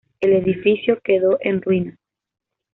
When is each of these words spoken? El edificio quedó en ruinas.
El 0.19 0.33
edificio 0.33 0.99
quedó 1.03 1.37
en 1.41 1.61
ruinas. 1.61 1.99